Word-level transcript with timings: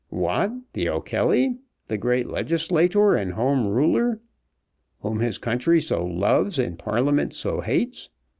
"What, 0.09 0.53
the 0.73 0.89
O'Kelly, 0.89 1.59
the 1.85 1.95
great 1.95 2.27
legislator 2.27 3.13
and 3.13 3.33
Home 3.33 3.67
Ruler, 3.67 4.19
whom 5.01 5.19
his 5.19 5.37
country 5.37 5.79
so 5.79 6.03
loves 6.03 6.57
and 6.57 6.79
Parliament 6.79 7.35
so 7.35 7.59
hates! 7.61 8.09